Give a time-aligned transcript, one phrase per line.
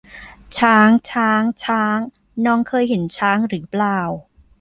[0.57, 1.99] ช้าง ช้าง ช้าง
[2.45, 3.99] น้องเคยเห็นช้างหรือเปล่า